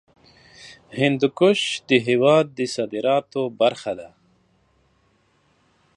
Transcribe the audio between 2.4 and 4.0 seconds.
د صادراتو برخه